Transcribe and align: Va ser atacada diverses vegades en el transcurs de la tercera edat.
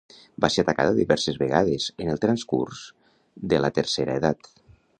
Va 0.43 0.49
ser 0.53 0.61
atacada 0.63 0.93
diverses 0.99 1.37
vegades 1.41 1.85
en 2.05 2.09
el 2.13 2.21
transcurs 2.23 2.81
de 3.53 3.61
la 3.67 3.71
tercera 3.77 4.17
edat. 4.23 4.51